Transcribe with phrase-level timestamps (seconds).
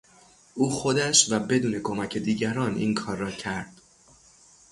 [0.53, 3.81] او خودش و بدون کمک دیگران این کار را کرد.